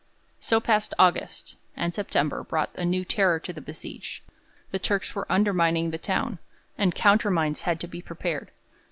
[0.39, 4.23] So passed August, and September brought a new terror to the besieged.
[4.71, 6.39] The Turks were undermining the town,
[6.75, 8.49] and countermines had to be prepared.